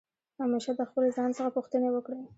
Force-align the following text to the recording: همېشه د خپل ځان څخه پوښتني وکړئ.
همېشه 0.41 0.71
د 0.75 0.81
خپل 0.89 1.03
ځان 1.17 1.29
څخه 1.37 1.49
پوښتني 1.55 1.89
وکړئ. 1.91 2.21